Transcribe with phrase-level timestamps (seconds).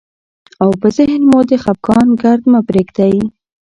[0.63, 3.15] او په ذهن مو د خفګان ګرد مه پرېږدئ،